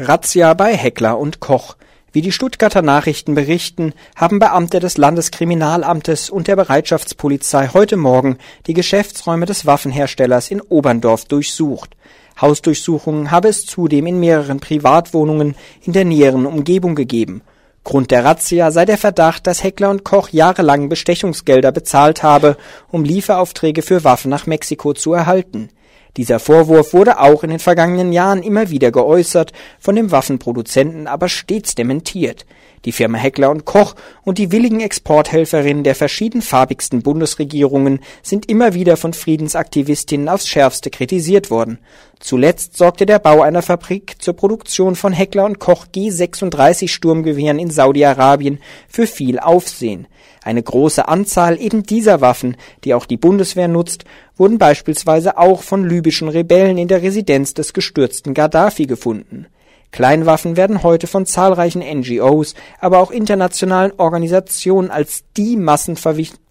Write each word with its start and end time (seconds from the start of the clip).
Razzia 0.00 0.54
bei 0.54 0.76
Heckler 0.76 1.18
und 1.18 1.40
Koch. 1.40 1.76
Wie 2.12 2.22
die 2.22 2.30
Stuttgarter 2.30 2.82
Nachrichten 2.82 3.34
berichten, 3.34 3.94
haben 4.14 4.38
Beamte 4.38 4.78
des 4.78 4.96
Landeskriminalamtes 4.96 6.30
und 6.30 6.46
der 6.46 6.54
Bereitschaftspolizei 6.54 7.70
heute 7.74 7.96
Morgen 7.96 8.38
die 8.68 8.74
Geschäftsräume 8.74 9.44
des 9.44 9.66
Waffenherstellers 9.66 10.52
in 10.52 10.60
Oberndorf 10.60 11.24
durchsucht. 11.24 11.96
Hausdurchsuchungen 12.40 13.32
habe 13.32 13.48
es 13.48 13.66
zudem 13.66 14.06
in 14.06 14.20
mehreren 14.20 14.60
Privatwohnungen 14.60 15.56
in 15.82 15.92
der 15.94 16.04
näheren 16.04 16.46
Umgebung 16.46 16.94
gegeben. 16.94 17.42
Grund 17.82 18.12
der 18.12 18.24
Razzia 18.24 18.70
sei 18.70 18.84
der 18.84 18.98
Verdacht, 18.98 19.48
dass 19.48 19.64
Heckler 19.64 19.90
und 19.90 20.04
Koch 20.04 20.28
jahrelang 20.28 20.88
Bestechungsgelder 20.88 21.72
bezahlt 21.72 22.22
habe, 22.22 22.56
um 22.92 23.02
Lieferaufträge 23.02 23.82
für 23.82 24.04
Waffen 24.04 24.30
nach 24.30 24.46
Mexiko 24.46 24.92
zu 24.92 25.12
erhalten. 25.12 25.70
Dieser 26.16 26.40
Vorwurf 26.40 26.92
wurde 26.92 27.20
auch 27.20 27.44
in 27.44 27.50
den 27.50 27.58
vergangenen 27.58 28.12
Jahren 28.12 28.42
immer 28.42 28.70
wieder 28.70 28.90
geäußert, 28.90 29.52
von 29.78 29.94
dem 29.94 30.10
Waffenproduzenten 30.10 31.06
aber 31.06 31.28
stets 31.28 31.74
dementiert. 31.74 32.46
Die 32.84 32.92
Firma 32.92 33.18
Heckler 33.18 33.50
und 33.50 33.64
Koch 33.64 33.94
und 34.22 34.38
die 34.38 34.52
willigen 34.52 34.80
Exporthelferinnen 34.80 35.84
der 35.84 35.94
verschiedenfarbigsten 35.94 37.02
Bundesregierungen 37.02 38.00
sind 38.22 38.48
immer 38.48 38.74
wieder 38.74 38.96
von 38.96 39.12
Friedensaktivistinnen 39.12 40.28
aufs 40.28 40.48
schärfste 40.48 40.90
kritisiert 40.90 41.50
worden. 41.50 41.78
Zuletzt 42.20 42.76
sorgte 42.76 43.06
der 43.06 43.18
Bau 43.18 43.42
einer 43.42 43.62
Fabrik 43.62 44.16
zur 44.20 44.34
Produktion 44.34 44.96
von 44.96 45.12
Heckler 45.12 45.44
und 45.44 45.58
Koch 45.58 45.86
G36 45.94 46.88
Sturmgewehren 46.88 47.58
in 47.58 47.70
Saudi-Arabien 47.70 48.58
für 48.88 49.06
viel 49.06 49.38
Aufsehen. 49.38 50.06
Eine 50.42 50.62
große 50.62 51.06
Anzahl 51.06 51.60
eben 51.60 51.82
dieser 51.82 52.20
Waffen, 52.20 52.56
die 52.84 52.94
auch 52.94 53.06
die 53.06 53.16
Bundeswehr 53.16 53.68
nutzt, 53.68 54.04
wurden 54.36 54.58
beispielsweise 54.58 55.36
auch 55.36 55.62
von 55.62 55.88
libyschen 55.88 56.28
Rebellen 56.28 56.78
in 56.78 56.88
der 56.88 57.02
Residenz 57.02 57.54
des 57.54 57.72
gestürzten 57.72 58.34
Gaddafi 58.34 58.86
gefunden. 58.86 59.46
Kleinwaffen 59.90 60.56
werden 60.56 60.82
heute 60.82 61.06
von 61.06 61.26
zahlreichen 61.26 61.82
NGOs, 61.82 62.54
aber 62.80 62.98
auch 62.98 63.10
internationalen 63.10 63.92
Organisationen 63.96 64.90
als 64.90 65.24
die 65.36 65.56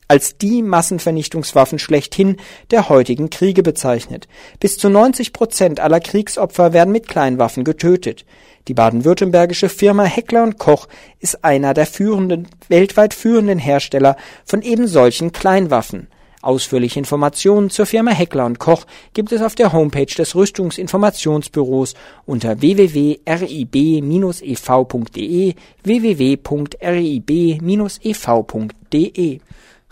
als 0.08 0.38
die 0.38 0.62
Massenvernichtungswaffen 0.62 1.80
schlechthin 1.80 2.38
der 2.72 2.90
heutigen 2.90 3.30
Kriege 3.30 3.62
bezeichnet. 3.62 4.28
Bis 4.60 4.78
zu 4.78 4.90
90 4.90 5.34
Prozent 5.34 5.80
aller 5.80 6.00
Kriegsopfer 6.00 6.74
werden 6.74 6.92
mit 6.92 7.08
Kleinwaffen 7.08 7.64
getötet. 7.64 8.26
Die 8.68 8.74
baden-württembergische 8.74 9.70
Firma 9.70 10.04
Heckler 10.04 10.44
Koch 10.58 10.88
ist 11.20 11.44
einer 11.44 11.74
der 11.74 11.86
führenden, 11.86 12.48
weltweit 12.68 13.14
führenden 13.14 13.60
Hersteller 13.60 14.18
von 14.46 14.62
eben 14.62 14.88
solchen 14.88 15.32
Kleinwaffen. 15.32 16.08
Ausführliche 16.42 17.00
Informationen 17.00 17.70
zur 17.70 17.86
Firma 17.86 18.12
Heckler 18.12 18.46
und 18.46 18.60
Koch 18.60 18.86
gibt 19.14 19.32
es 19.32 19.42
auf 19.42 19.56
der 19.56 19.74
Homepage 19.74 20.06
des 20.06 20.36
Rüstungsinformationsbüros 20.36 21.96
unter 22.26 22.62
www.rib-ev.de 22.62 23.16
www.rib-ev.de 25.84 26.58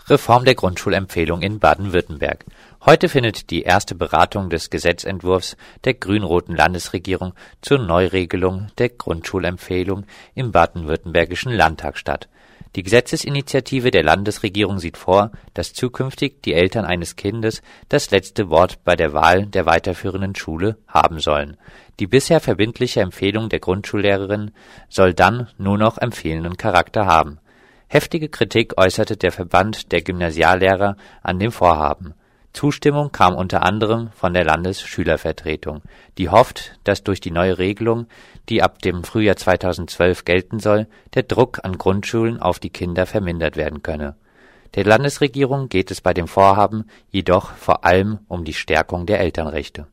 Reform 0.08 0.44
der 0.44 0.54
Grundschulempfehlung 0.54 1.42
in 1.42 1.58
Baden-Württemberg. 1.58 2.44
Heute 2.84 3.08
findet 3.08 3.50
die 3.50 3.62
erste 3.62 3.96
Beratung 3.96 4.50
des 4.50 4.70
Gesetzentwurfs 4.70 5.56
der 5.82 5.94
grün-roten 5.94 6.54
Landesregierung 6.54 7.32
zur 7.60 7.78
Neuregelung 7.78 8.68
der 8.78 8.90
Grundschulempfehlung 8.90 10.04
im 10.36 10.52
baden-württembergischen 10.52 11.50
Landtag 11.50 11.98
statt. 11.98 12.28
Die 12.74 12.82
Gesetzesinitiative 12.82 13.90
der 13.90 14.02
Landesregierung 14.02 14.78
sieht 14.78 14.96
vor, 14.96 15.30
dass 15.54 15.72
zukünftig 15.72 16.42
die 16.42 16.54
Eltern 16.54 16.84
eines 16.84 17.16
Kindes 17.16 17.62
das 17.88 18.10
letzte 18.10 18.50
Wort 18.50 18.84
bei 18.84 18.96
der 18.96 19.12
Wahl 19.12 19.46
der 19.46 19.64
weiterführenden 19.64 20.34
Schule 20.34 20.76
haben 20.88 21.20
sollen. 21.20 21.56
Die 22.00 22.06
bisher 22.06 22.40
verbindliche 22.40 23.00
Empfehlung 23.00 23.48
der 23.48 23.60
Grundschullehrerin 23.60 24.50
soll 24.88 25.14
dann 25.14 25.48
nur 25.56 25.78
noch 25.78 25.96
empfehlenden 25.98 26.56
Charakter 26.56 27.06
haben 27.06 27.38
Heftige 27.88 28.28
Kritik 28.28 28.76
äußerte 28.76 29.16
der 29.16 29.30
Verband 29.30 29.92
der 29.92 30.02
Gymnasiallehrer 30.02 30.96
an 31.22 31.38
dem 31.38 31.52
Vorhaben. 31.52 32.14
Zustimmung 32.56 33.12
kam 33.12 33.34
unter 33.34 33.62
anderem 33.62 34.08
von 34.12 34.32
der 34.32 34.46
Landesschülervertretung, 34.46 35.82
die 36.16 36.30
hofft, 36.30 36.78
dass 36.84 37.04
durch 37.04 37.20
die 37.20 37.30
neue 37.30 37.58
Regelung, 37.58 38.06
die 38.48 38.62
ab 38.62 38.80
dem 38.80 39.04
Frühjahr 39.04 39.36
2012 39.36 40.24
gelten 40.24 40.58
soll, 40.58 40.86
der 41.14 41.24
Druck 41.24 41.60
an 41.64 41.76
Grundschulen 41.76 42.40
auf 42.40 42.58
die 42.58 42.70
Kinder 42.70 43.04
vermindert 43.04 43.58
werden 43.58 43.82
könne. 43.82 44.16
Der 44.74 44.84
Landesregierung 44.84 45.68
geht 45.68 45.90
es 45.90 46.00
bei 46.00 46.14
dem 46.14 46.28
Vorhaben 46.28 46.86
jedoch 47.10 47.50
vor 47.52 47.84
allem 47.84 48.20
um 48.26 48.44
die 48.44 48.54
Stärkung 48.54 49.04
der 49.04 49.20
Elternrechte 49.20 49.86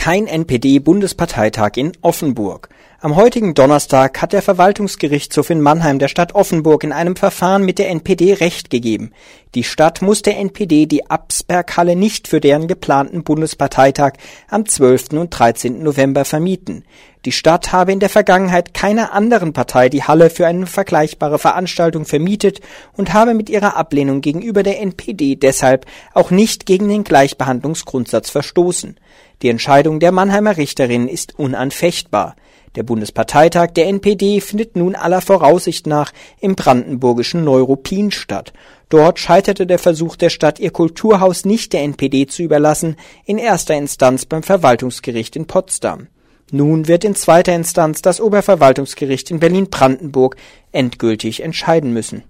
kein 0.00 0.26
NPD-Bundesparteitag 0.26 1.72
in 1.76 1.92
Offenburg. 2.00 2.70
Am 3.02 3.16
heutigen 3.16 3.54
Donnerstag 3.54 4.20
hat 4.20 4.34
der 4.34 4.42
Verwaltungsgerichtshof 4.42 5.48
in 5.48 5.62
Mannheim 5.62 5.98
der 5.98 6.08
Stadt 6.08 6.34
Offenburg 6.34 6.84
in 6.84 6.92
einem 6.92 7.16
Verfahren 7.16 7.64
mit 7.64 7.78
der 7.78 7.88
NPD 7.88 8.34
Recht 8.34 8.68
gegeben. 8.68 9.12
Die 9.54 9.64
Stadt 9.64 10.02
muss 10.02 10.20
der 10.20 10.36
NPD 10.36 10.84
die 10.84 11.08
Absberghalle 11.08 11.96
nicht 11.96 12.28
für 12.28 12.40
deren 12.40 12.68
geplanten 12.68 13.24
Bundesparteitag 13.24 14.12
am 14.50 14.66
12. 14.66 15.14
und 15.14 15.30
13. 15.30 15.82
November 15.82 16.26
vermieten. 16.26 16.84
Die 17.24 17.32
Stadt 17.32 17.72
habe 17.72 17.90
in 17.90 18.00
der 18.00 18.10
Vergangenheit 18.10 18.74
keiner 18.74 19.14
anderen 19.14 19.54
Partei 19.54 19.88
die 19.88 20.04
Halle 20.04 20.28
für 20.28 20.46
eine 20.46 20.66
vergleichbare 20.66 21.38
Veranstaltung 21.38 22.04
vermietet 22.04 22.60
und 22.92 23.14
habe 23.14 23.32
mit 23.32 23.48
ihrer 23.48 23.78
Ablehnung 23.78 24.20
gegenüber 24.20 24.62
der 24.62 24.78
NPD 24.78 25.36
deshalb 25.36 25.86
auch 26.12 26.30
nicht 26.30 26.66
gegen 26.66 26.90
den 26.90 27.04
Gleichbehandlungsgrundsatz 27.04 28.28
verstoßen. 28.28 29.00
Die 29.40 29.48
Entscheidung 29.48 30.00
der 30.00 30.12
Mannheimer 30.12 30.58
Richterin 30.58 31.08
ist 31.08 31.38
unanfechtbar. 31.38 32.36
Der 32.76 32.84
Bundesparteitag 32.84 33.72
der 33.72 33.88
NPD 33.88 34.40
findet 34.40 34.76
nun 34.76 34.94
aller 34.94 35.20
Voraussicht 35.20 35.88
nach 35.88 36.12
im 36.40 36.54
brandenburgischen 36.54 37.42
Neuruppin 37.42 38.12
statt. 38.12 38.52
Dort 38.88 39.18
scheiterte 39.18 39.66
der 39.66 39.80
Versuch 39.80 40.14
der 40.14 40.30
Stadt, 40.30 40.60
ihr 40.60 40.70
Kulturhaus 40.70 41.44
nicht 41.44 41.72
der 41.72 41.82
NPD 41.82 42.26
zu 42.26 42.42
überlassen, 42.42 42.96
in 43.24 43.38
erster 43.38 43.76
Instanz 43.76 44.24
beim 44.24 44.44
Verwaltungsgericht 44.44 45.34
in 45.34 45.46
Potsdam. 45.46 46.06
Nun 46.52 46.86
wird 46.86 47.04
in 47.04 47.16
zweiter 47.16 47.54
Instanz 47.54 48.02
das 48.02 48.20
Oberverwaltungsgericht 48.20 49.30
in 49.30 49.40
Berlin-Brandenburg 49.40 50.36
endgültig 50.70 51.42
entscheiden 51.42 51.92
müssen. 51.92 52.24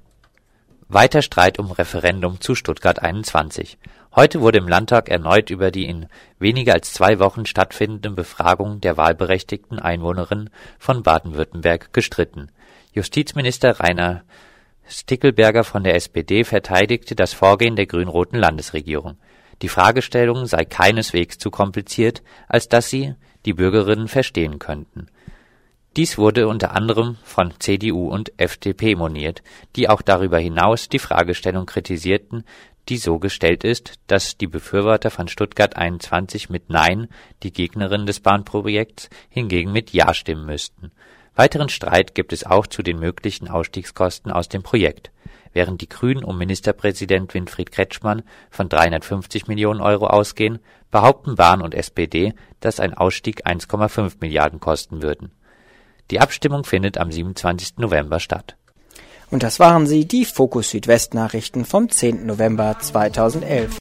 Weiter 0.92 1.22
Streit 1.22 1.60
um 1.60 1.70
Referendum 1.70 2.40
zu 2.40 2.56
Stuttgart 2.56 3.00
21. 3.00 3.78
Heute 4.16 4.40
wurde 4.40 4.58
im 4.58 4.66
Landtag 4.66 5.08
erneut 5.08 5.48
über 5.50 5.70
die 5.70 5.84
in 5.84 6.06
weniger 6.40 6.72
als 6.72 6.92
zwei 6.92 7.20
Wochen 7.20 7.46
stattfindende 7.46 8.10
Befragung 8.10 8.80
der 8.80 8.96
wahlberechtigten 8.96 9.78
Einwohnerinnen 9.78 10.50
von 10.80 11.04
Baden-Württemberg 11.04 11.92
gestritten. 11.92 12.50
Justizminister 12.92 13.78
Rainer 13.78 14.24
Stickelberger 14.88 15.62
von 15.62 15.84
der 15.84 15.94
SPD 15.94 16.42
verteidigte 16.42 17.14
das 17.14 17.34
Vorgehen 17.34 17.76
der 17.76 17.86
grün-roten 17.86 18.40
Landesregierung. 18.40 19.16
Die 19.62 19.68
Fragestellung 19.68 20.46
sei 20.46 20.64
keineswegs 20.64 21.38
zu 21.38 21.52
kompliziert, 21.52 22.20
als 22.48 22.68
dass 22.68 22.90
sie 22.90 23.14
die 23.46 23.52
Bürgerinnen 23.52 24.08
verstehen 24.08 24.58
könnten. 24.58 25.06
Dies 25.96 26.18
wurde 26.18 26.46
unter 26.46 26.76
anderem 26.76 27.16
von 27.24 27.52
CDU 27.58 28.08
und 28.08 28.32
FDP 28.36 28.94
moniert, 28.94 29.42
die 29.74 29.88
auch 29.88 30.02
darüber 30.02 30.38
hinaus 30.38 30.88
die 30.88 31.00
Fragestellung 31.00 31.66
kritisierten, 31.66 32.44
die 32.88 32.96
so 32.96 33.18
gestellt 33.18 33.64
ist, 33.64 33.94
dass 34.06 34.36
die 34.36 34.46
Befürworter 34.46 35.10
von 35.10 35.26
Stuttgart 35.26 35.76
21 35.76 36.48
mit 36.48 36.70
Nein, 36.70 37.08
die 37.42 37.52
Gegnerinnen 37.52 38.06
des 38.06 38.20
Bahnprojekts 38.20 39.10
hingegen 39.30 39.72
mit 39.72 39.92
Ja 39.92 40.14
stimmen 40.14 40.46
müssten. 40.46 40.92
Weiteren 41.34 41.68
Streit 41.68 42.14
gibt 42.14 42.32
es 42.32 42.46
auch 42.46 42.68
zu 42.68 42.82
den 42.82 43.00
möglichen 43.00 43.48
Ausstiegskosten 43.48 44.30
aus 44.30 44.48
dem 44.48 44.62
Projekt. 44.62 45.10
Während 45.52 45.80
die 45.80 45.88
Grünen 45.88 46.22
um 46.22 46.38
Ministerpräsident 46.38 47.34
Winfried 47.34 47.72
Kretschmann 47.72 48.22
von 48.50 48.68
350 48.68 49.48
Millionen 49.48 49.80
Euro 49.80 50.06
ausgehen, 50.06 50.60
behaupten 50.92 51.34
Bahn 51.34 51.62
und 51.62 51.74
SPD, 51.74 52.34
dass 52.60 52.78
ein 52.78 52.94
Ausstieg 52.94 53.44
1,5 53.44 54.18
Milliarden 54.20 54.60
kosten 54.60 55.02
würden. 55.02 55.32
Die 56.10 56.20
Abstimmung 56.20 56.64
findet 56.64 56.98
am 56.98 57.12
27. 57.12 57.78
November 57.78 58.18
statt. 58.20 58.56
Und 59.30 59.44
das 59.44 59.60
waren 59.60 59.86
sie, 59.86 60.06
die 60.06 60.24
Fokus 60.24 60.70
Südwest 60.70 61.14
Nachrichten 61.14 61.64
vom 61.64 61.88
10. 61.88 62.26
November 62.26 62.76
2011. 62.80 63.68